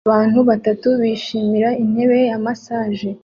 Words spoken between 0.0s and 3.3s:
Abantu batatu bishimira intebe za massage